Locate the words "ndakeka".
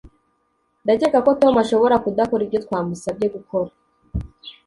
0.83-1.17